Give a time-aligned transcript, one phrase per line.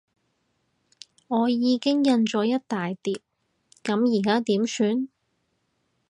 [1.27, 3.19] 我已經印咗一大疊，
[3.83, 5.07] 噉而家點算？